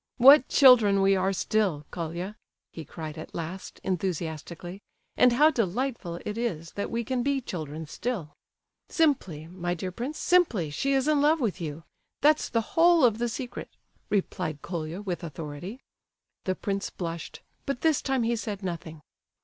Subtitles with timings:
[0.17, 2.35] "What children we are still, Colia!"
[2.73, 8.33] he cried at last, enthusiastically,—"and how delightful it is that we can be children still!"
[8.89, 13.69] "Simply—my dear prince,—simply she is in love with you,—that's the whole of the secret!"
[14.09, 15.79] replied Colia, with authority.
[16.45, 19.03] The prince blushed, but this time he said nothing.